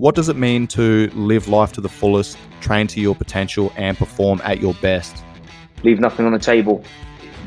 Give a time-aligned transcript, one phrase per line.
[0.00, 3.98] What does it mean to live life to the fullest, train to your potential, and
[3.98, 5.24] perform at your best?
[5.82, 6.84] Leave nothing on the table.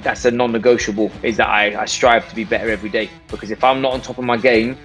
[0.03, 3.09] That's a non negotiable, is that I, I strive to be better every day.
[3.29, 4.77] Because if I'm not on top of my game,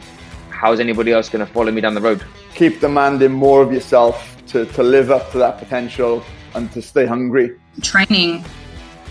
[0.49, 2.25] how's anybody else going to follow me down the road?
[2.55, 6.23] Keep demanding more of yourself to, to live up to that potential
[6.55, 7.59] and to stay hungry.
[7.83, 8.45] Training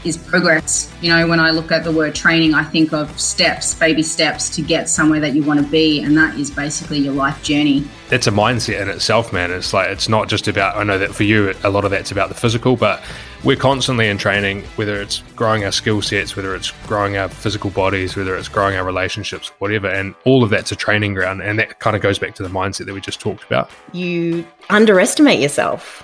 [0.06, 0.92] is progress.
[1.02, 4.50] You know, when I look at the word training, I think of steps, baby steps
[4.56, 6.02] to get somewhere that you want to be.
[6.02, 7.88] And that is basically your life journey.
[8.10, 9.52] That's a mindset in itself, man.
[9.52, 12.12] It's like, it's not just about, I know that for you, a lot of that's
[12.12, 13.04] about the physical, but
[13.44, 17.70] we're constantly in training, whether it's growing our skill sets, whether it's growing our physical
[17.70, 19.88] bodies, whether it's growing our relationships, whatever.
[19.88, 21.42] And all of that's a training ground.
[21.42, 23.70] And that kind of goes back to the mindset that we just talked about.
[23.92, 26.04] You underestimate yourself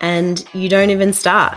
[0.00, 1.56] and you don't even start.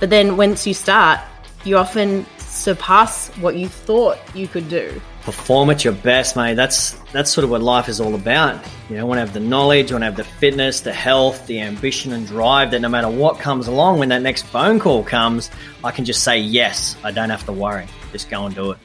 [0.00, 1.20] But then once you start,
[1.64, 5.00] you often surpass what you thought you could do.
[5.22, 6.54] Perform at your best, mate.
[6.54, 8.62] That's that's sort of what life is all about.
[8.90, 10.92] You know, I want to have the knowledge, I want to have the fitness, the
[10.92, 14.78] health, the ambition and drive that no matter what comes along, when that next phone
[14.78, 15.50] call comes,
[15.82, 16.96] I can just say yes.
[17.02, 17.86] I don't have to worry.
[18.12, 18.78] Just go and do it.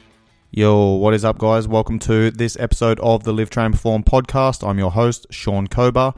[0.52, 1.68] Yo, what is up, guys?
[1.68, 4.66] Welcome to this episode of the Live Train Perform podcast.
[4.66, 6.14] I'm your host, Sean Kober.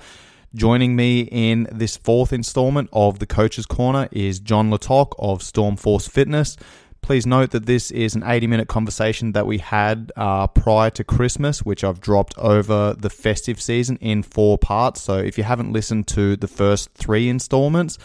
[0.54, 5.40] Joining me in this fourth installment of the Coach's Corner is Jon Le Tocq of
[5.40, 6.58] Stormforce Fitness.
[7.00, 11.04] Please note that this is an 80 minute conversation that we had uh, prior to
[11.04, 15.00] Christmas, which I've dropped over the festive season in four parts.
[15.00, 17.96] So if you haven't listened to the first three installments,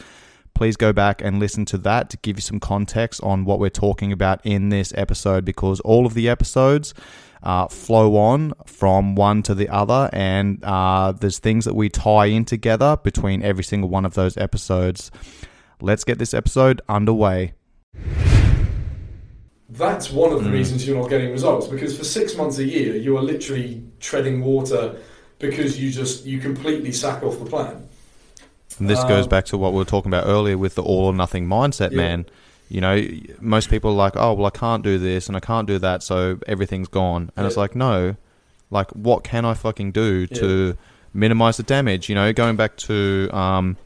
[0.57, 3.69] please go back and listen to that to give you some context on what we're
[3.69, 6.95] talking about in this episode because all of the episodes
[7.43, 12.25] uh, flow on from one to the other, and uh, there's things that we tie
[12.25, 15.11] in together between every single one of those episodes.
[15.79, 17.53] Let's get this episode underway.
[19.69, 20.53] That's one of the mm.
[20.53, 24.43] reasons you're not getting results because for six months a year you are literally treading
[24.43, 24.97] water
[25.37, 27.86] because you just you completely sack off the plan.
[28.79, 31.05] And this um, goes back to what we were talking about earlier with the all
[31.05, 31.97] or nothing mindset, yeah.
[31.97, 32.25] man.
[32.69, 33.01] You know,
[33.39, 36.03] most people are like, oh, well, I can't do this and I can't do that,
[36.03, 37.31] so everything's gone.
[37.35, 37.47] And yeah.
[37.47, 38.15] it's like, no,
[38.69, 40.39] like, what can I fucking do yeah.
[40.39, 40.77] to
[41.13, 42.09] minimize the damage?
[42.09, 43.77] You know, going back to um,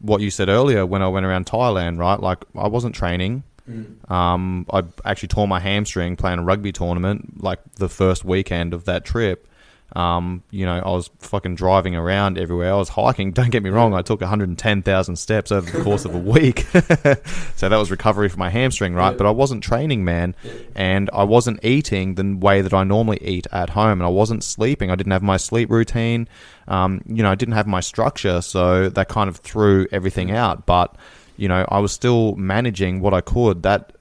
[0.00, 2.18] what you said earlier when I went around Thailand, right?
[2.18, 3.44] Like, I wasn't training.
[3.70, 4.10] Mm.
[4.10, 8.84] Um, I actually tore my hamstring playing a rugby tournament, like the first weekend of
[8.84, 9.48] that trip.
[9.96, 12.70] Um, you know, I was fucking driving around everywhere.
[12.70, 13.32] I was hiking.
[13.32, 13.94] Don't get me wrong.
[13.94, 16.60] I took 110,000 steps over the course of a week.
[17.56, 19.12] so that was recovery for my hamstring, right?
[19.12, 19.16] Yeah.
[19.16, 20.34] But I wasn't training, man.
[20.44, 20.52] Yeah.
[20.74, 24.00] And I wasn't eating the way that I normally eat at home.
[24.00, 24.90] And I wasn't sleeping.
[24.90, 26.28] I didn't have my sleep routine.
[26.68, 28.42] Um, you know, I didn't have my structure.
[28.42, 30.66] So that kind of threw everything out.
[30.66, 30.94] But,
[31.38, 33.62] you know, I was still managing what I could.
[33.62, 33.92] That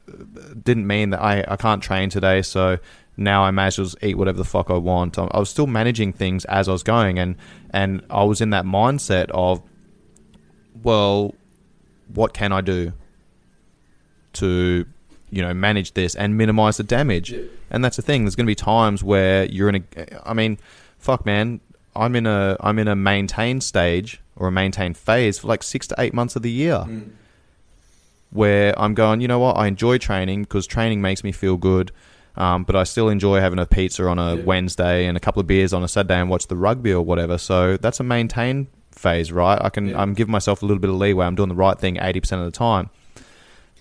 [0.62, 2.42] didn't mean that I, I can't train today.
[2.42, 2.80] So,
[3.18, 5.18] now I may as well eat whatever the fuck I want.
[5.18, 7.36] I was still managing things as I was going, and
[7.72, 9.62] and I was in that mindset of,
[10.84, 11.34] well,
[12.14, 12.92] what can I do
[14.34, 14.86] to,
[15.30, 17.32] you know, manage this and minimize the damage?
[17.32, 17.44] Yeah.
[17.72, 18.26] And that's the thing.
[18.26, 20.30] There's going to be times where you're in a.
[20.30, 20.58] I mean,
[20.98, 21.62] fuck, man.
[21.96, 25.88] I'm in a I'm in a maintain stage or a maintain phase for like six
[25.88, 26.84] to eight months of the year.
[26.86, 27.12] Mm.
[28.32, 29.56] Where I'm going, you know what?
[29.56, 31.94] I enjoy training because training makes me feel good
[32.38, 34.44] um, but I still enjoy having a pizza on a yeah.
[34.44, 37.38] Wednesday and a couple of beers on a Saturday and watch the rugby or whatever.
[37.38, 39.60] So that's a maintain phase, right?
[39.62, 40.02] I can yeah.
[40.02, 41.26] I'm giving myself a little bit of leeway.
[41.26, 42.90] I'm doing the right thing 80% of the time.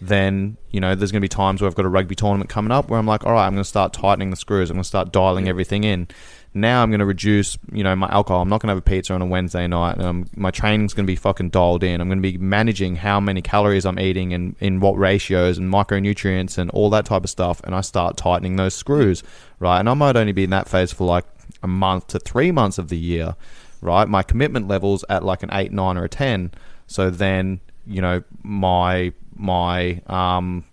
[0.06, 2.72] Then you know there's going to be times where I've got a rugby tournament coming
[2.72, 4.70] up where I'm like, all right, I'm going to start tightening the screws.
[4.70, 6.08] I'm going to start dialing everything in
[6.54, 8.40] now I'm going to reduce, you know, my alcohol.
[8.40, 10.00] I'm not going to have a pizza on a Wednesday night.
[10.00, 12.00] Um, my training's going to be fucking dialed in.
[12.00, 15.72] I'm going to be managing how many calories I'm eating and in what ratios and
[15.72, 17.60] micronutrients and all that type of stuff.
[17.64, 19.24] And I start tightening those screws,
[19.58, 19.80] right?
[19.80, 21.24] And I might only be in that phase for like
[21.64, 23.34] a month to three months of the year,
[23.80, 24.08] right?
[24.08, 26.52] My commitment levels at like an eight, nine, or a ten.
[26.86, 30.64] So then, you know, my my um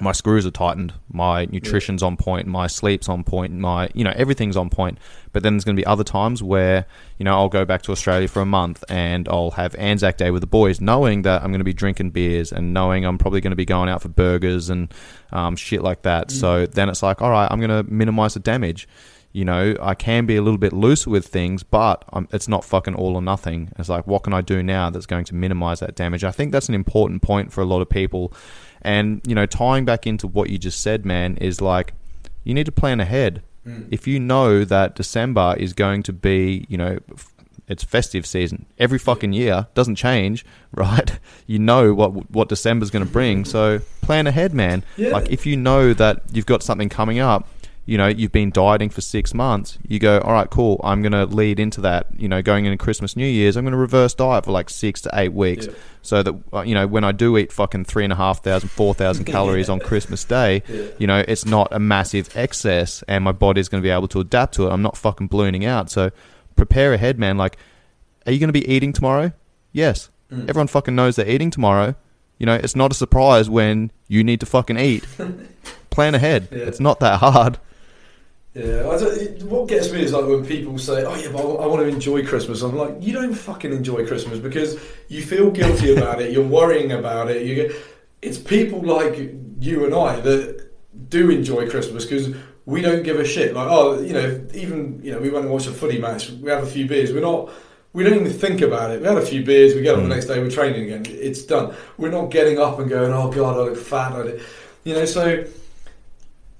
[0.00, 2.08] my screws are tightened, my nutrition's yeah.
[2.08, 4.98] on point, my sleep's on point, my you know everything's on point.
[5.32, 6.86] But then there's going to be other times where
[7.18, 10.30] you know I'll go back to Australia for a month and I'll have Anzac Day
[10.30, 13.40] with the boys, knowing that I'm going to be drinking beers and knowing I'm probably
[13.40, 14.92] going to be going out for burgers and
[15.32, 16.28] um, shit like that.
[16.28, 16.32] Mm.
[16.32, 18.88] So then it's like, all right, I'm going to minimize the damage.
[19.34, 22.64] You know, I can be a little bit looser with things, but I'm, it's not
[22.64, 23.72] fucking all or nothing.
[23.78, 26.24] It's like, what can I do now that's going to minimize that damage?
[26.24, 28.32] I think that's an important point for a lot of people
[28.84, 31.94] and, you know, tying back into what you just said, man, is like
[32.44, 33.42] you need to plan ahead.
[33.66, 33.88] Mm.
[33.90, 36.98] If you know that December is going to be, you know,
[37.66, 43.04] it's festive season every fucking year doesn't change right you know what what december's going
[43.04, 45.08] to bring so plan ahead man yeah.
[45.08, 47.48] like if you know that you've got something coming up
[47.86, 50.80] you know, you've been dieting for six months, you go, all right, cool.
[50.82, 52.06] I'm going to lead into that.
[52.16, 55.00] You know, going into Christmas, New Year's, I'm going to reverse diet for like six
[55.02, 55.72] to eight weeks, Yeah.
[56.00, 58.70] so that uh, you know, when I do eat fucking three and a half thousand,
[58.70, 60.86] four thousand calories on Christmas Day, Yeah.
[60.98, 64.20] you know, it's not a massive excess, and my body's going to be able to
[64.20, 64.70] adapt to it.
[64.70, 65.90] I'm not fucking ballooning out.
[65.90, 66.10] So
[66.56, 67.36] prepare ahead, man.
[67.36, 67.58] Like,
[68.26, 69.32] are you going to be eating tomorrow?
[69.72, 70.08] Yes.
[70.32, 70.48] Mm.
[70.48, 71.94] Everyone fucking knows they're eating tomorrow.
[72.38, 75.04] You know, it's not a surprise when you need to fucking eat.
[75.90, 76.48] Plan ahead.
[76.50, 77.58] It's not that hard.
[78.54, 81.40] Yeah, I don't, it- what gets me is like when people say, "Oh yeah, but
[81.40, 84.78] I, want to enjoy Christmas." I'm like, you don't fucking enjoy Christmas because
[85.08, 86.30] you feel guilty about it.
[86.30, 87.44] You're worrying about it.
[87.44, 87.72] You get,
[88.22, 89.16] it's people like
[89.58, 90.70] you and I that
[91.08, 92.34] do enjoy Christmas because
[92.64, 93.54] we don't give a shit.
[93.54, 96.30] Like, oh, you know, even you know, we went and watched a footy match.
[96.30, 97.12] We have a few beers.
[97.12, 97.50] We're not.
[97.92, 99.00] We don't even think about it.
[99.00, 99.74] We had a few beers.
[99.74, 100.10] We get up the hmm.
[100.10, 100.38] next day.
[100.38, 101.06] We're training again.
[101.08, 101.74] It's done.
[101.96, 104.42] We're not getting up and going, "Oh God, I look fat." I did-"
[104.84, 105.44] You know, so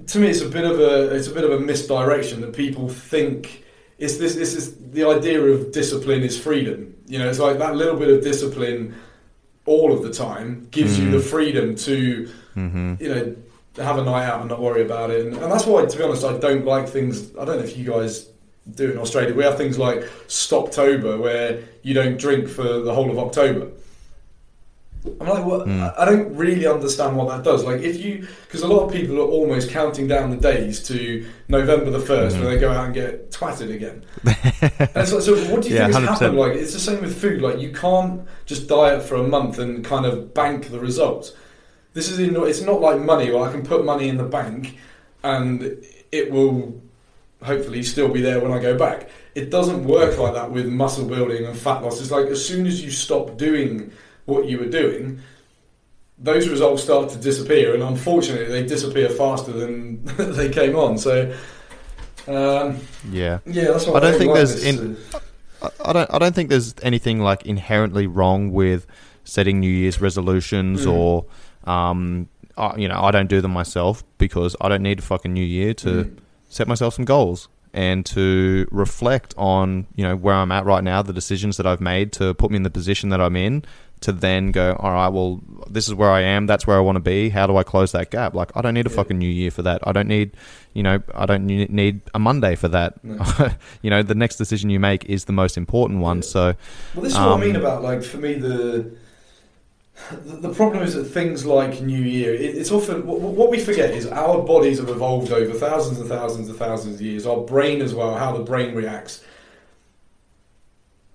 [0.07, 2.89] to me, it's a bit of a it's a bit of a misdirection that people
[2.89, 3.65] think
[3.99, 6.95] it's this this is the idea of discipline is freedom.
[7.07, 8.95] You know, it's like that little bit of discipline
[9.67, 13.03] all of the time gives you the freedom to Mm-hmm.
[13.03, 13.37] you know
[13.83, 15.27] have a night out and not worry about it.
[15.27, 17.37] And, and that's why, to be honest, I don't like things.
[17.37, 18.29] I don't know if you guys
[18.77, 19.35] do in Australia.
[19.35, 23.73] We have things like Stoptober, where you don't drink for the whole of October.
[25.05, 25.67] I'm like, what?
[25.67, 25.95] Mm.
[25.99, 27.63] I don't really understand what that does.
[27.63, 31.29] Like, if you, because a lot of people are almost counting down the days to
[31.49, 34.05] November the 1st when they go out and get twatted again.
[34.95, 36.09] and so, so, what do you Yeah, think has 100%.
[36.09, 36.39] happened?
[36.39, 37.43] Like, it's the same with food.
[37.43, 41.35] Like, you can't just diet for a month and kind of bank the results.
[41.93, 44.79] This is in, it's not like money where I can put money in the bank
[45.23, 46.81] and it will
[47.43, 49.11] hopefully still be there when I go back.
[49.35, 52.01] It doesn't work like that with muscle building and fat loss.
[52.01, 53.93] It's like as soon as you stop doing
[54.27, 55.21] what you were doing,
[56.19, 60.05] those results start to disappear, and unfortunately, they disappear faster than
[60.37, 60.97] they came on.
[60.99, 61.35] So,
[62.27, 62.79] um,
[63.11, 63.39] Yeah.
[63.47, 64.97] yeah, that's why I don't don't think like there's in-
[65.63, 66.11] I- I don't.
[66.15, 68.87] I don't think there's anything like inherently wrong with
[69.25, 70.93] setting New Year's resolutions Mm.
[70.93, 71.25] or,
[71.65, 72.29] um,
[72.59, 75.45] uh, you know, I don't do them myself because I don't need a fucking New
[75.45, 76.17] Year to Mm.
[76.51, 81.01] set myself some goals and to reflect on you know where I'm at right now,
[81.03, 83.65] the decisions that I've made to put me in the position that I'm in.
[84.05, 85.09] To then go, all right.
[85.09, 85.41] Well,
[85.71, 86.47] this is where I am.
[86.47, 87.31] That's where I want to be.
[87.31, 88.35] How do I close that gap?
[88.35, 88.97] Like, I don't need a Yeah.
[88.97, 89.81] fucking new year for that.
[89.87, 90.33] I don't need,
[90.75, 93.03] you know, I don't need a Monday for that.
[93.03, 93.25] No.
[93.83, 96.19] you know, the next decision you make is the most important one.
[96.19, 96.23] Yeah.
[96.23, 96.55] So,
[96.95, 98.91] Well, this is what I Um, mean about like for me the
[100.43, 104.07] the problem is that things like New Year, it's often what, what we forget is
[104.09, 107.27] our bodies have evolved over thousands and thousands and thousands of years.
[107.27, 109.23] Our brain as well, how the brain reacts.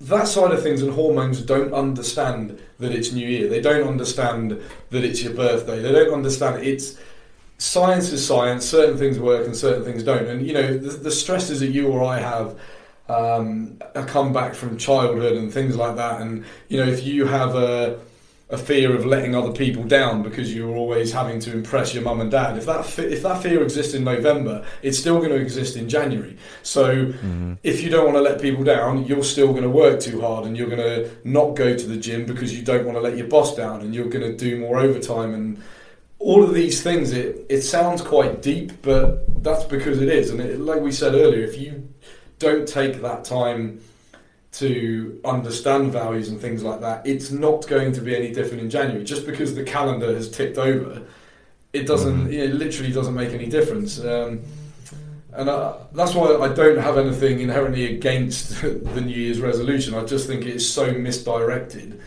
[0.02, 3.50] That side of things and hormones don't understand that it's New Year.
[3.50, 5.82] They don't understand that it's your birthday.
[5.82, 6.98] They don't understand it's
[7.58, 8.66] science is science.
[8.66, 10.26] Certain things work and certain things don't.
[10.26, 12.58] And you know the, the stresses that you or I have
[13.10, 16.22] um, a comeback from childhood and things like that.
[16.22, 18.00] And you know, if you have a,
[18.52, 22.20] a fear of letting other people down because you're always having to impress your mum
[22.20, 25.36] and dad, if that fe- if that fear exists in November, it's still going to
[25.36, 26.36] exist in January.
[26.64, 27.54] So mm-hmm.
[27.62, 30.46] if you don't want to let people down, you're still going to work too hard
[30.46, 33.16] and you're going to not go to the gym because you don't want to let
[33.16, 35.62] your boss down and you're going to do more overtime and
[36.18, 40.32] all of these things it, it sounds quite deep but that's because it is.
[40.32, 41.88] And it, like we said earlier if you
[42.40, 43.80] don't take that time
[44.52, 48.70] to understand values and things like that it's not going to be any different in
[48.70, 49.04] January.
[49.04, 51.04] Just because the calendar has ticked over
[51.74, 54.00] it doesn't it literally doesn't make any difference.
[54.00, 54.42] Um,
[55.34, 59.94] and I, that's why I don't have anything inherently against the New Year's resolution.
[59.94, 62.02] I just think it's so misdirected.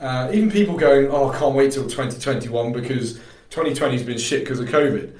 [0.00, 3.14] Uh, even people going, oh, I can't wait till 2021 because
[3.50, 5.12] 2020 has been shit because of COVID.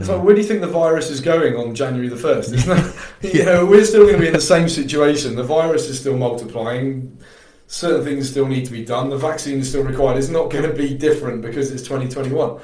[0.00, 2.54] It's like, where do you think the virus is going on January the 1st?
[2.54, 3.34] Isn't it?
[3.34, 5.36] you know, we're still going to be in the same situation.
[5.36, 7.18] The virus is still multiplying.
[7.66, 9.10] Certain things still need to be done.
[9.10, 10.18] The vaccine is still required.
[10.18, 12.60] It's not going to be different because it's 2021.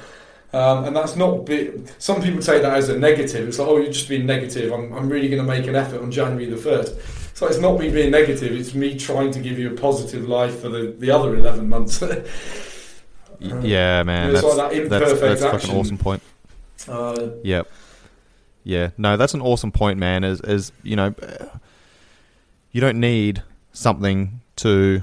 [0.51, 1.45] Um, and that's not.
[1.45, 3.47] Be- Some people take that as a negative.
[3.47, 4.71] It's like, oh, you're just being negative.
[4.71, 7.19] I'm, I'm really going to make an effort on January the 1st.
[7.39, 10.59] So it's not me being negative, it's me trying to give you a positive life
[10.59, 12.01] for the, the other 11 months.
[13.39, 15.75] yeah, man, It's that's, like that that's, imperfect that's fucking action.
[15.77, 16.21] awesome point.
[16.87, 17.67] Uh, Yep.
[18.63, 18.89] Yeah.
[18.97, 20.23] No, that's an awesome point, man.
[20.23, 21.13] Is is you know,
[22.71, 23.43] you don't need
[23.73, 25.01] something to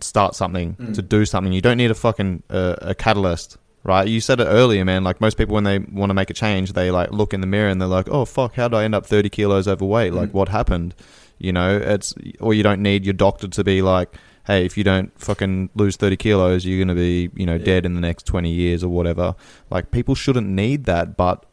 [0.00, 0.94] start something Mm.
[0.94, 1.52] to do something.
[1.52, 4.06] You don't need a fucking uh, a catalyst, right?
[4.08, 5.04] You said it earlier, man.
[5.04, 7.46] Like most people, when they want to make a change, they like look in the
[7.46, 10.12] mirror and they're like, "Oh fuck, how did I end up thirty kilos overweight?
[10.12, 10.34] Like, Mm.
[10.34, 10.94] what happened?"
[11.38, 14.08] You know, it's or you don't need your doctor to be like,
[14.46, 17.86] hey, if you don't fucking lose 30 kilos, you're going to be, you know, dead
[17.86, 19.34] in the next 20 years or whatever.
[19.70, 21.46] Like, people shouldn't need that, but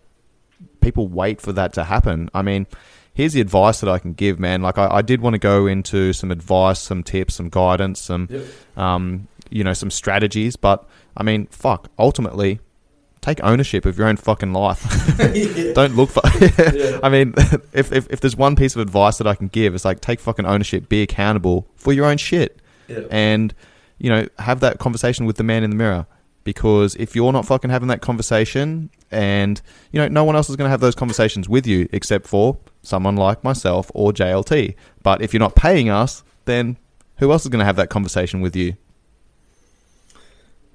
[0.81, 2.29] people wait for that to happen.
[2.33, 2.65] I mean,
[3.13, 4.61] here's the advice that I can give, man.
[4.61, 8.27] Like, I, I did want to go into some advice, some tips, some guidance, some,
[8.29, 8.45] Yep.
[8.77, 12.59] um, you know, some strategies, but I mean, fuck, ultimately,
[13.21, 14.81] take ownership of your own fucking life.
[15.73, 16.21] Don't look for.
[16.73, 16.99] Yeah.
[17.03, 17.33] I mean,
[17.73, 20.19] if, if if there's one piece of advice that I can give, it's like take
[20.19, 23.01] fucking ownership, be accountable for your own shit, Yeah.
[23.11, 23.53] and
[23.99, 26.05] you know have that conversation with the man in the mirror.
[26.45, 30.55] Because if you're not fucking having that conversation, and you know no one else is
[30.55, 34.73] going to have those conversations with you except for someone like myself or JLT.
[35.03, 36.77] But if you're not paying us, then
[37.17, 38.77] who else is going to have that conversation with you?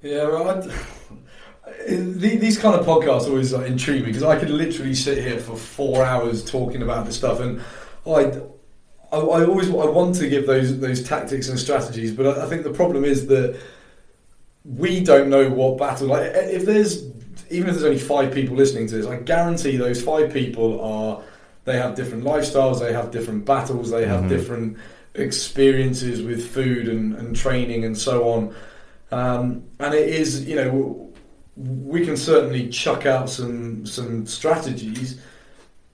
[0.01, 0.61] Yeah, well,
[1.87, 5.39] the- these kind of podcasts always like, intrigue me because I could literally sit here
[5.39, 7.59] for four hours talking about this stuff, and
[8.05, 8.39] I,
[9.11, 12.49] I, I always I want to give those those tactics and strategies, but I, I
[12.49, 13.59] think the problem is that
[14.63, 16.07] we don't know what battle.
[16.07, 17.03] Like, if there's
[17.49, 21.21] even if there's only five people listening to this, I guarantee those five people are
[21.65, 24.29] they have different lifestyles, they have different battles, they have Mhm.
[24.29, 24.77] different
[25.15, 28.55] experiences with food and, and training and so on.
[29.11, 31.09] Um, and it is, you know,
[31.55, 35.19] we can certainly chuck out some some strategies,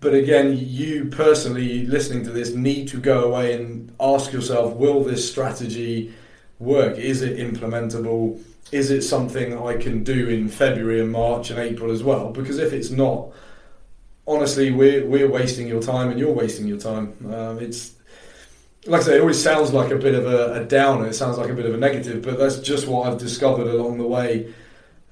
[0.01, 5.03] but again, you personally listening to this need to go away and ask yourself: Will
[5.03, 6.13] this strategy
[6.59, 6.97] work?
[6.97, 8.41] Is it implementable?
[8.71, 12.31] Is it something I can do in February and March and April as well?
[12.31, 13.29] Because if it's not,
[14.27, 17.15] honestly, we're we're wasting your time and you're wasting your time.
[17.31, 17.93] Um, it's
[18.87, 21.05] like I say, it always sounds like a bit of a, a downer.
[21.05, 23.99] It sounds like a bit of a negative, but that's just what I've discovered along
[23.99, 24.51] the way.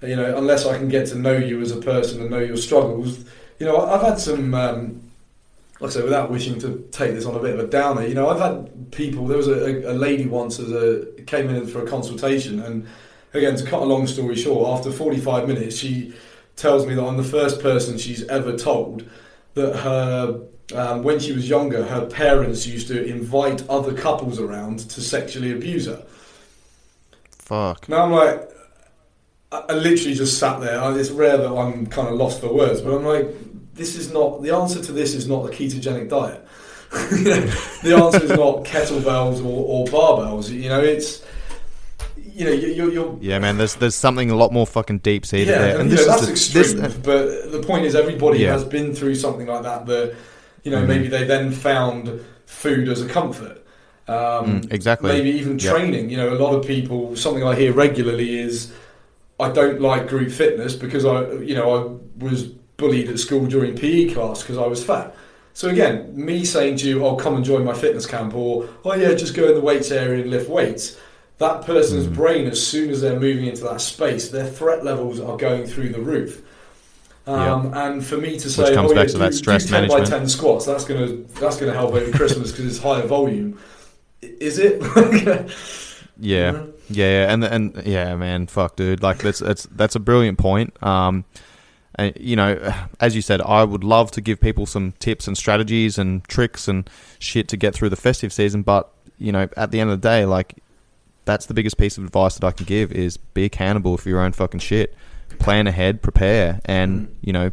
[0.02, 2.58] You know, unless I can get to know you as a person and know your
[2.58, 3.26] struggles,
[3.60, 4.54] you know, I've had some.
[4.54, 5.04] Um,
[5.80, 8.14] like I say, without wishing to take this on a bit of a downer, you
[8.14, 9.28] know, I've had people.
[9.28, 12.86] There was a, a lady once as a came in for a consultation, and
[13.34, 16.14] again, to cut a long story short, after forty five minutes, she
[16.58, 19.10] tells me that I'm the first person she's ever told
[19.54, 20.42] that her
[20.76, 25.52] um, when she was younger, her parents used to invite other couples around to sexually
[25.52, 26.06] abuse her.
[27.32, 27.90] Fuck.
[27.90, 28.50] Now I'm like,
[29.52, 30.80] I, I literally just sat there.
[30.80, 33.28] and It's rare that I'm kind of lost for words, but I'm like,
[33.80, 36.46] this is not the answer to this is not the ketogenic diet.
[37.12, 37.46] You know,
[37.84, 40.50] the answer is not kettlebells or, or barbells.
[40.50, 41.24] You know, it's
[42.18, 43.58] you know you- you're, you're Yeah, man.
[43.58, 46.04] There's there's something a lot more fucking deep seated yeah, there, and and you know,
[46.04, 46.82] this that's the, extreme.
[46.84, 48.52] this, but the point is, everybody Yeah.
[48.54, 49.86] has been through something like that.
[49.88, 50.16] That
[50.64, 50.88] you know, Mhm.
[50.88, 53.58] maybe they then found food as a comfort.
[54.08, 55.12] Um, Mm, exactly.
[55.12, 55.72] Maybe even Yep.
[55.74, 56.10] training.
[56.10, 57.16] You know, a lot of people.
[57.16, 58.72] Something I hear regularly is,
[59.40, 61.16] I don't like group fitness because I,
[61.50, 65.16] you know, I was bullied at school during PE class because I was fat.
[65.54, 68.96] So again, me saying to you, "Oh, come and join my fitness camp," or "Oh
[68.96, 70.98] yeah, just go in the weights area and lift weights."
[71.38, 72.16] That person's Mm.
[72.16, 75.90] brain, as soon as they're moving into that space, their threat levels are going through
[75.90, 76.42] the roof.
[77.28, 79.88] Um, And for me to say, comes "Oh, back yeah, to that stress do 10
[79.88, 81.10] by 10 squats," that's gonna
[81.40, 83.58] that's gonna help over Christmas because it's higher volume.
[84.22, 84.82] Is it?
[86.22, 86.72] Yeah, Mhm.
[86.90, 90.74] yeah, and and yeah, man, fuck, dude, like that's that's that's a brilliant point.
[90.84, 91.24] Um,
[92.00, 95.38] and you know, as you said, I would love to give people some tips and
[95.38, 96.90] strategies and tricks and
[97.20, 100.08] shit to get through the festive season, but you know, at the end of the
[100.08, 100.56] day, like
[101.26, 104.20] that's the biggest piece of advice that I can give is be accountable for your
[104.22, 104.96] own fucking shit.
[105.38, 107.12] Plan ahead, prepare, and Mm.
[107.22, 107.52] you know,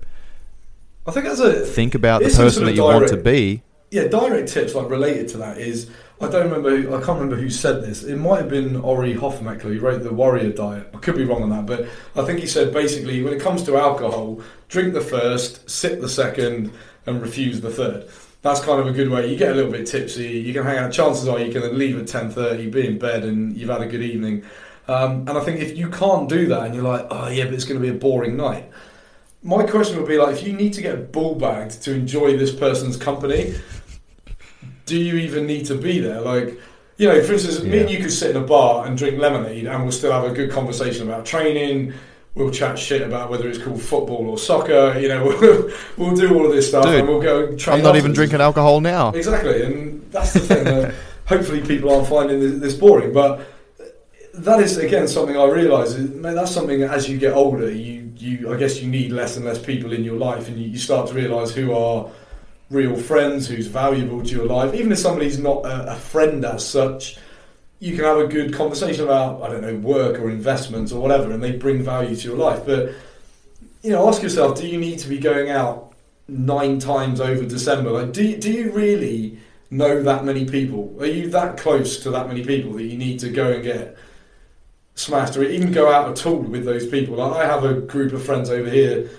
[1.07, 3.63] I think that's a think about the person sort that you want to be.
[3.91, 7.37] yeah, direct tips like related to that is I don't remember who, I can't remember
[7.37, 8.03] who said this.
[8.03, 10.89] It might have been Ori Hofmeckler who wrote the Warrior Diet.
[10.95, 13.63] I could be wrong on that, but I think he said basically when it comes
[13.65, 16.73] to alcohol, drink the first, sip the second,
[17.05, 18.09] and refuse the third.
[18.41, 19.31] That's kind of a good way.
[19.31, 20.93] You get a little bit tipsy, you can hang out.
[20.93, 23.83] Chances are you can then leave at ten thirty, be in bed, and you've had
[23.83, 24.43] a good evening.
[24.89, 27.55] Um, and I think if you can't do that, and you're like, oh yeah, but
[27.55, 28.71] it's going to be a boring night.
[29.43, 32.55] My question would be like, if you need to get bull bagged to enjoy this
[32.55, 33.55] person's company,
[34.87, 36.21] do you even need to be there?
[36.21, 36.59] Like,
[36.97, 39.67] you know, for instance, me and you could sit in a bar and drink lemonade,
[39.67, 41.93] and we'll still have a good conversation about training.
[42.35, 44.99] We'll chat shit about whether it's called football or soccer.
[44.99, 47.47] You know, we'll, we'll do all of this stuff, Dude, and we'll go.
[47.47, 49.11] and train I'm not even drinking alcohol now.
[49.11, 50.67] Exactly, and that's the thing.
[50.67, 50.95] uh,
[51.27, 53.47] hopefully, people aren't finding this, this boring, but
[54.35, 55.97] that is again something I realise.
[55.99, 59.45] That's something that as you get older, you you I guess you need less and
[59.45, 62.11] less people in your life, and you, you start to realise who are
[62.71, 64.75] real friends, who's valuable to your life.
[64.75, 67.19] Even if somebody's not a, a friend as such,
[67.79, 71.31] you can have a good conversation about I don't know work or investments or whatever,
[71.31, 72.63] and they bring value to your life.
[72.65, 72.93] But
[73.83, 75.95] you know, ask yourself: Do you need to be going out
[76.29, 77.91] nine times over December?
[77.91, 79.39] Like, do do you really
[79.71, 80.95] know that many people?
[81.01, 83.97] Are you that close to that many people that you need to go and get
[84.95, 87.17] smashed or even go out at all with those people?
[87.17, 89.11] Like I have a group of friends over here.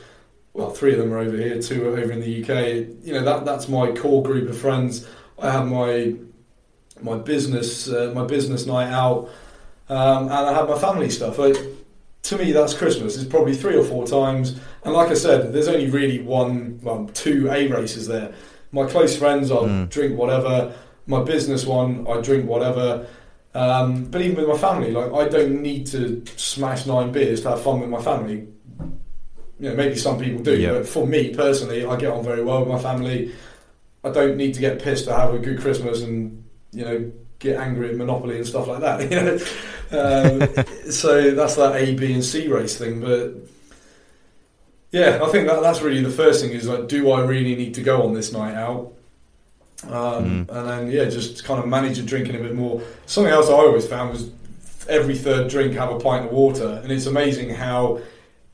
[0.58, 2.88] Well, three of them are over here, two are over in the UK.
[3.06, 5.08] You know that that's my core group of friends.
[5.38, 6.16] I have my
[7.00, 9.30] my business uh, my business night out,
[9.88, 11.38] um, and I have my family stuff.
[11.38, 11.58] Like,
[12.24, 13.18] to me, that's Christmas.
[13.18, 17.08] It's probably three or four times, and like I said, there's only really one, well,
[17.14, 18.34] two A races there.
[18.72, 19.90] My close friends, I'll Mm.
[19.92, 20.74] drink whatever.
[21.06, 23.06] My business one, I drink whatever.
[23.54, 27.50] Um, but even with my family, like I don't need to smash nine beers to
[27.52, 28.48] have fun with my family.
[29.60, 30.74] You know, maybe some people do, Yeah.
[30.74, 33.32] but for me personally, I get on very well with my family.
[34.04, 37.58] I don't need to get pissed to have a good Christmas and you know get
[37.60, 39.02] angry at Monopoly and stuff like that.
[39.12, 39.38] You know,
[39.92, 43.00] um, so that's that A, B, and C race thing.
[43.02, 43.36] But
[44.92, 47.74] yeah, I think that that's really the first thing is like, do I really need
[47.76, 48.94] to go on this night out?
[49.84, 50.50] Um, Mm.
[50.50, 52.82] And then yeah, just kind of manage your drinking a bit more.
[53.06, 54.30] Something else I always found was
[54.90, 58.00] every third drink have a pint of water, and it's amazing how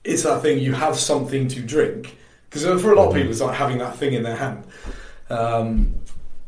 [0.04, 2.18] it's that thing you have something to drink
[2.50, 4.64] because for a lot of people it's like having that thing in their hand.
[5.30, 5.96] Um,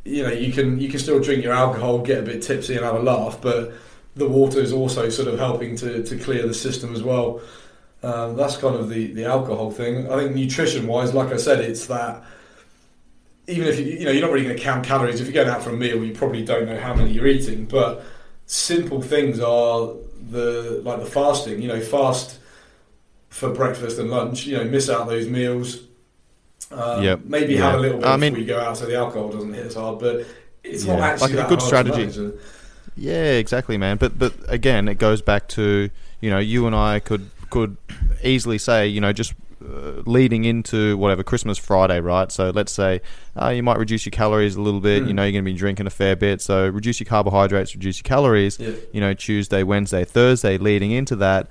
[0.04, 2.86] you know, you can you can still drink your alcohol, get a bit tipsy, and
[2.86, 3.74] have a laugh, but
[4.16, 7.42] the water is also sort of helping to, to clear the system as well.
[8.04, 10.10] Um, that's kind of the, the alcohol thing.
[10.12, 12.24] I think nutrition wise, like I said, it's that
[13.48, 15.54] even if you you know you're not really going to count calories if you're going
[15.54, 17.66] out for a meal, you probably don't know how many you're eating.
[17.66, 18.06] But
[18.46, 19.90] simple things are
[20.30, 21.64] the like the fasting.
[21.64, 22.40] You know, fast
[23.36, 24.46] for breakfast and lunch.
[24.46, 25.80] You know, miss out those meals.
[26.72, 27.20] Um, Yep.
[27.26, 27.72] Maybe Yeah.
[27.72, 29.66] have a little bit I mean- before you go out, so the alcohol doesn't hit
[29.68, 30.00] as hard.
[30.00, 30.26] But
[30.64, 32.32] it's not actually Like a good strategy.
[32.98, 33.98] Yeah, exactly, man.
[33.98, 35.90] But but again, it goes back to
[36.22, 37.76] you know you and I could could
[38.24, 42.32] easily say you know just uh, leading into whatever Christmas Friday, right?
[42.32, 43.02] So let's say
[43.40, 45.04] uh, you might reduce your calories a little bit.
[45.04, 45.16] You Mm.
[45.16, 48.04] know you're going to be drinking a fair bit, so reduce your carbohydrates, reduce your
[48.04, 48.58] calories.
[48.60, 48.72] Yeah.
[48.94, 51.48] You know Tuesday, Wednesday, Thursday, leading into that.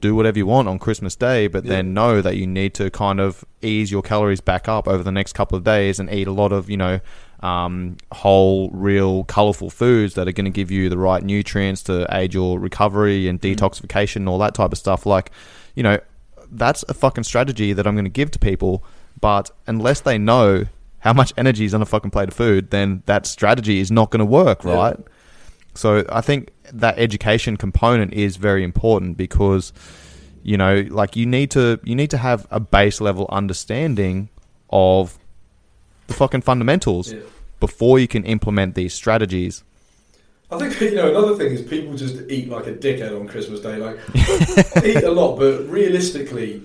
[0.00, 1.70] Do whatever you want on Christmas Day, but Yeah.
[1.70, 5.12] then know that you need to kind of ease your calories back up over the
[5.12, 7.00] next couple of days and eat a lot of, you know,
[7.40, 12.06] um, whole, real, colorful foods that are going to give you the right nutrients to
[12.10, 15.06] aid your recovery and detoxification and all that type of stuff.
[15.06, 15.30] Like,
[15.74, 15.98] you know,
[16.50, 18.82] that's a fucking strategy that I'm going to give to people.
[19.20, 20.64] But unless they know
[21.00, 24.10] how much energy is on a fucking plate of food, then that strategy is not
[24.10, 24.94] going to work, Yeah.
[25.78, 29.72] So I think that education component is very important because
[30.42, 34.28] you know, like you need to you need to have a base level understanding
[34.70, 35.18] of
[36.08, 37.20] the fucking fundamentals Yeah.
[37.60, 39.62] before you can implement these strategies.
[40.50, 43.60] I think you know another thing is people just eat like a dickhead on Christmas
[43.60, 43.76] Day.
[43.76, 43.98] Like
[44.84, 46.60] eat a lot, but realistically,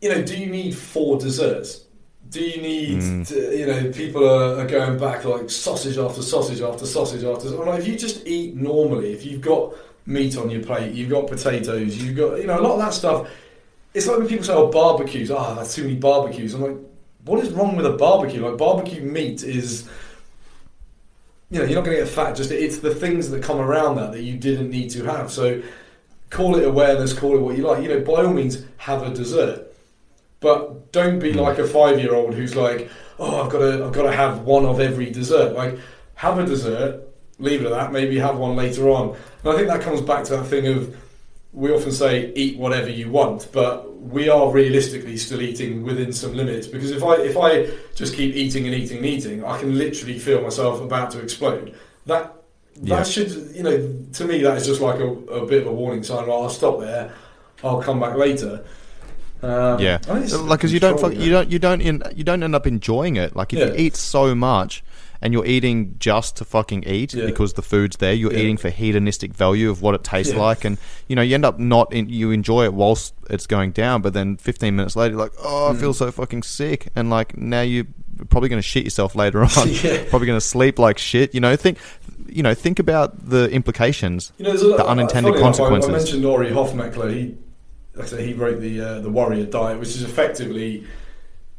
[0.00, 1.83] you know, do you need four desserts?
[2.34, 3.28] Do you need, Mm.
[3.28, 7.46] to, you know, people are, are going back like sausage after sausage after sausage after.
[7.48, 9.72] I'm like, if you just eat normally, if you've got
[10.04, 12.92] meat on your plate, you've got potatoes, you've got, you know, a lot of that
[12.92, 13.28] stuff.
[13.94, 16.54] It's like when people say, "Oh, barbecues." Ah, that's too many barbecues.
[16.54, 16.76] I'm like,
[17.24, 18.44] what is wrong with a barbecue?
[18.44, 19.88] Like barbecue meat is
[21.50, 22.34] you know, you're not going to get fat.
[22.34, 25.30] Just it's the things that come around that that you didn't need to have.
[25.30, 25.62] So
[26.30, 27.82] call it awareness, call it what you like.
[27.84, 29.72] You know, by all means, have a dessert,
[30.44, 34.12] but don't be like a five-year-old who's like, oh, I've got to, I've got to
[34.12, 35.54] have one of every dessert.
[35.54, 35.78] Like,
[36.14, 37.02] have a dessert,
[37.38, 37.92] leave it at that.
[37.92, 39.16] Maybe have one later on.
[39.42, 40.96] And I think that comes back to that thing of
[41.52, 46.34] we often say eat whatever you want, but we are realistically still eating within some
[46.34, 49.78] limits because if I if I just keep eating and eating and eating, I can
[49.78, 51.74] literally feel myself about to explode.
[52.06, 52.34] That
[52.82, 53.02] that Yeah.
[53.04, 53.76] should you know
[54.14, 55.06] to me that is just like a,
[55.40, 56.26] a bit of a warning sign.
[56.26, 57.12] Well, I'll stop there.
[57.62, 58.64] I'll come back later.
[59.42, 62.02] Um, Yeah, I think it's like because you don't fuck, you don't you don't in,
[62.14, 63.36] you don't end up enjoying it.
[63.36, 63.66] Like if Yeah.
[63.66, 64.82] you eat so much
[65.20, 67.26] and you're eating just to fucking eat Yeah.
[67.26, 68.38] because the food's there, you're Yeah.
[68.40, 71.58] eating for hedonistic value of what it tastes like, and you know you end up
[71.58, 75.20] not in, you enjoy it whilst it's going down, but then 15 minutes later, you're
[75.22, 75.96] like oh I feel Mm.
[75.96, 77.86] so fucking sick, and like now you're
[78.30, 81.34] probably going to shit yourself later on, probably going to sleep like shit.
[81.34, 81.78] You know think
[82.28, 84.32] you know think about the implications.
[84.38, 85.90] You know, a the unintended funny enough, I- consequences.
[85.90, 87.12] I, mentioned Ori Hofmeckler.
[87.12, 87.34] He,
[87.94, 90.86] like I said, he wrote the uh, the Warrior Diet, which is effectively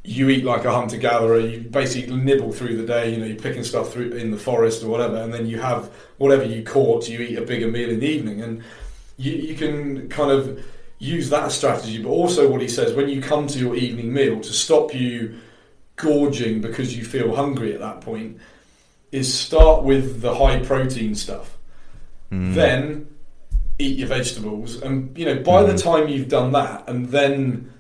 [0.04, 1.40] you eat like a hunter gatherer.
[1.40, 3.12] You basically nibble through the day.
[3.14, 5.92] You know, you're picking stuff through in the forest or whatever, and then you have
[6.18, 7.08] whatever you caught.
[7.10, 8.64] You eat a bigger meal in the evening, and
[9.18, 10.64] you you can kind of
[11.00, 12.02] use that strategy.
[12.02, 15.40] But also, what he says when you come to your evening meal to stop you
[15.98, 18.38] gorging because you feel hungry at that point
[19.14, 21.58] is start with the high protein stuff
[22.32, 22.54] Mm.
[22.56, 23.08] then
[23.78, 25.84] eat your vegetables and you know by the Mm.
[25.84, 27.72] time you've done that and then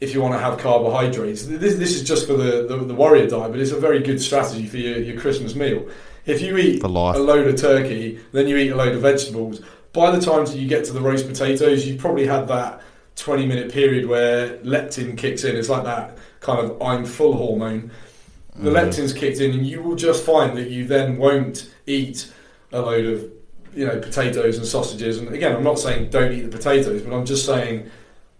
[0.00, 1.46] if you want to have carbohydrates.
[1.46, 4.20] This, this is just for the, the, the warrior diet, but it's a very good
[4.20, 5.88] strategy for your, your Christmas meal.
[6.26, 6.82] If you eat
[7.16, 9.62] a load of turkey, then you eat a load of vegetables,
[9.94, 12.82] by the time you get to the roast potatoes, you've probably had that
[13.16, 15.56] 20 minute period where leptin kicks in.
[15.56, 17.90] It's like that kind of I'm full hormone.
[18.56, 22.30] The leptin's kicked in, and you will just find that you then won't eat
[22.72, 23.35] a load of
[23.76, 25.18] you know potatoes and sausages.
[25.18, 27.88] And again, I'm not saying don't eat the potatoes, but I'm just saying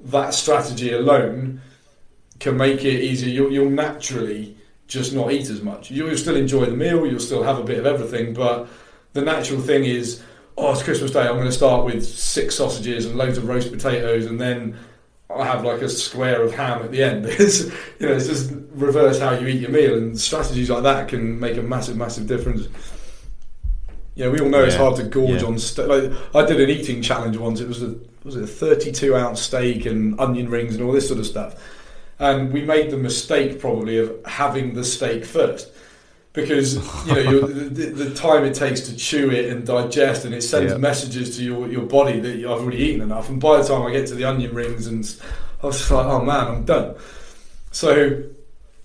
[0.01, 1.61] that strategy alone
[2.41, 3.29] can make it easier.
[3.29, 4.57] You'll, you'll naturally
[4.89, 5.91] just not eat as much.
[5.91, 7.07] You'll, still enjoy the meal.
[7.07, 8.69] You'll still have a bit of everything, but
[9.13, 10.23] the natural thing is,
[10.57, 11.23] oh, it's Christmas Day.
[11.23, 14.77] I'm going to start with six sausages and loads of roast potatoes, and then
[15.29, 17.27] I have like a square of ham at the end.
[17.39, 21.09] It's you know, it's just reverse how you eat your meal, and strategies like that
[21.09, 22.69] can make a massive, massive difference.
[24.17, 25.49] Yeah, we all know it's hard to gorge Yeah.
[25.49, 25.59] on.
[25.59, 27.61] St- like I did an eating challenge once.
[27.61, 31.07] It was a was it a 32 ounce steak and onion rings and all this
[31.07, 31.55] sort of stuff.
[32.19, 35.71] And we made the mistake probably of having the steak first.
[36.33, 36.75] Because
[37.07, 40.43] you know you're, the, the time it takes to chew it and digest, and it
[40.43, 40.77] sends Yeah.
[40.79, 43.29] messages to your, your body that I've already eaten enough.
[43.31, 45.03] And by the time I get to the onion rings, and
[45.63, 46.95] I was like, oh man, I'm done.
[47.71, 48.23] So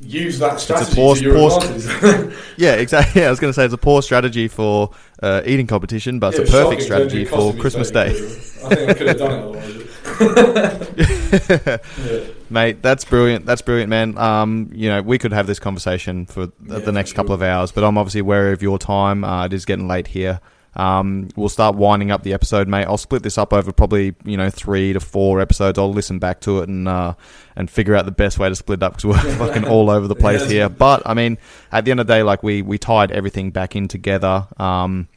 [0.02, 3.22] use that strategy poor- to your poor- Yeah, exactly.
[3.22, 6.34] Yeah, I was going to say it's a poor strategy for uh, eating competition, but
[6.34, 8.10] Yeah, it's a perfect strategy for Christmas Day.
[8.10, 9.88] I think I could have done it otherwise.
[12.06, 12.24] yeah.
[12.50, 13.46] Mate, that's brilliant.
[13.46, 14.18] That's brilliant, man.
[14.18, 17.36] Um, you know, we could have this conversation for the, Yeah, the next couple sure.
[17.36, 19.24] of hours, but I'm obviously aware of your time.
[19.24, 20.40] Uh, it is getting late here.
[20.76, 22.86] Um, we'll start winding up the episode, mate.
[22.86, 25.78] I'll split this up over probably you know three to four episodes.
[25.78, 27.16] I'll listen back to it and uh,
[27.56, 30.08] and figure out the best way to split it up because we're fucking all over
[30.08, 30.70] the place here.
[30.70, 31.38] But I mean,
[31.72, 34.48] at the end of the day, like we we tied everything back in together.
[34.58, 35.10] Um,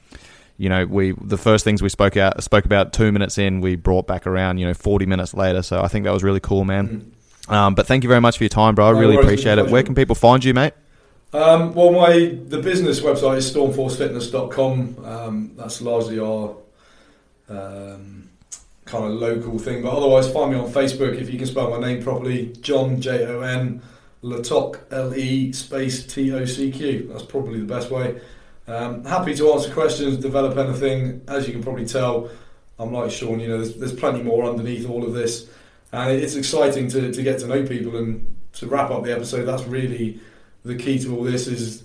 [0.57, 3.77] you know, we the first things we spoke out spoke about two minutes in, we
[3.77, 5.63] brought back around, you know, forty minutes later.
[5.63, 7.13] So I think that was really cool, man.
[7.49, 8.87] Um, but thank you very much for your time, bro.
[8.87, 9.69] I No really appreciate it.
[9.69, 10.73] Where can people find you, mate?
[11.35, 15.05] Um, well, my the business website is stormforcefitness.com.
[15.05, 16.55] Um, that's largely our
[17.49, 18.31] um,
[18.85, 19.83] kind of local thing.
[19.83, 22.53] But otherwise, find me on Facebook if you can spell my name properly.
[22.61, 23.83] Jon J O N
[24.23, 27.09] Le Tocq L E space T O C Q.
[27.11, 28.21] That's probably the best way.
[28.69, 31.21] Um, happy to answer questions, develop anything.
[31.27, 32.31] As you can probably tell,
[32.79, 33.41] I'm like Sean.
[33.41, 35.51] You know, there's, there's plenty more underneath all of this,
[35.91, 37.97] and it's exciting to, to get to know people.
[37.97, 40.21] And to wrap up the episode, that's really
[40.65, 41.85] the key to all this is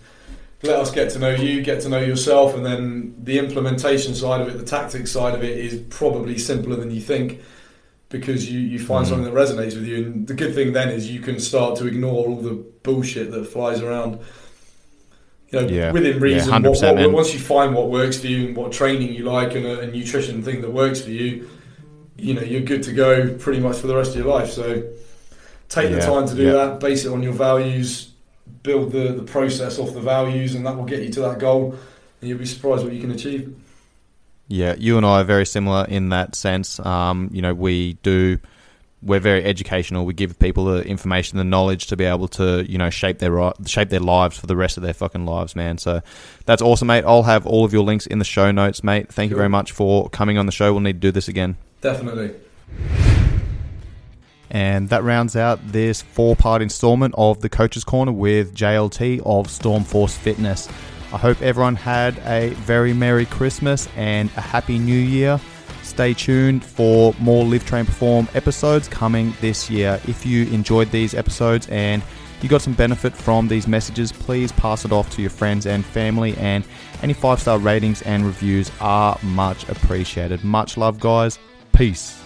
[0.64, 4.42] let us get to know you, get to know yourself, and then the implementation side
[4.42, 7.40] of it, the tactics side of it is probably simpler than you think
[8.10, 9.10] because you, you find Mm.
[9.10, 9.98] something that resonates with you.
[9.98, 13.46] And the good thing then is you can start to ignore all the bullshit that
[13.46, 14.20] flies around.
[15.52, 15.92] You know, Yeah.
[15.92, 16.50] within Yeah, reason.
[16.52, 17.12] what- 100%, what- man.
[17.14, 19.88] once you find what works for you and what training you like and a, a
[19.88, 21.48] nutrition thing that works for you,
[22.18, 24.52] you know, you're good to go pretty much for the rest of your life.
[24.52, 24.84] So
[25.70, 26.52] take the time to do yeah.
[26.54, 28.10] that, base it on your values,
[28.64, 31.76] build the, the process off the values, and that will get you to that goal.
[32.22, 33.56] And you'll be surprised what you can achieve.
[34.48, 36.80] Yeah, you and I are very similar in that sense.
[36.80, 38.40] Um, you know, we do.
[39.02, 40.06] We're very educational.
[40.06, 43.54] We give people the information, the knowledge to be able to, you know, shape their
[43.66, 45.78] shape their lives for the rest of their fucking lives, man.
[45.78, 46.02] So
[46.46, 47.06] that's awesome, mate.
[47.06, 49.14] I'll have all of your links in the show notes, mate.
[49.14, 50.74] Thank you very much for coming on the show.
[50.74, 51.56] We'll need to do this again.
[51.80, 52.36] Definitely.
[54.52, 59.48] And that rounds out this four part installment of the Coach's Corner with JLT of
[59.48, 60.68] Stormforce Fitness.
[61.12, 65.40] I hope everyone had a very Merry Christmas and a Happy New Year.
[65.82, 70.00] Stay tuned for more Live Train Perform episodes coming this year.
[70.08, 72.04] If you enjoyed these episodes and
[72.42, 75.84] you got some benefit from these messages, please pass it off to your friends and
[75.84, 76.38] family.
[76.38, 76.64] And
[77.02, 80.44] any five star ratings and reviews are much appreciated.
[80.44, 81.40] Much love, guys.
[81.74, 82.19] Peace.